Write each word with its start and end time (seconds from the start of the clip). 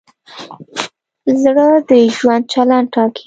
زړه 1.41 1.67
د 1.89 1.91
ژوند 2.17 2.43
چلند 2.53 2.87
ټاکي. 2.93 3.19